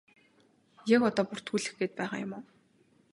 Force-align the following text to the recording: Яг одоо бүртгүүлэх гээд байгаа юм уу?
Яг 0.95 1.01
одоо 1.09 1.23
бүртгүүлэх 1.29 1.73
гээд 1.79 1.93
байгаа 1.99 2.19
юм 2.25 2.31
уу? 2.37 2.43